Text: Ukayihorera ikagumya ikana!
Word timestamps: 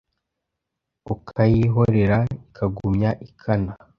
Ukayihorera 1.13 2.17
ikagumya 2.37 3.09
ikana! 3.27 3.71